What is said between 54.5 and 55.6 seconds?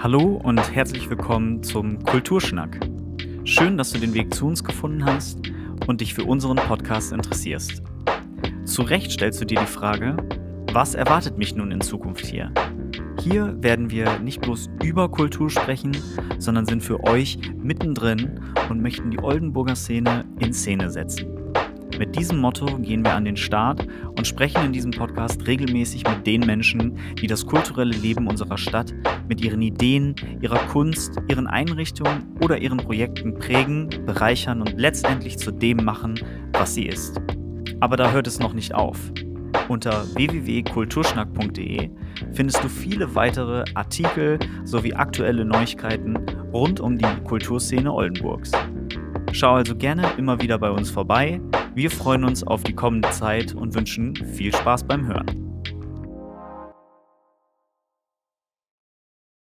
Spaß beim Hören.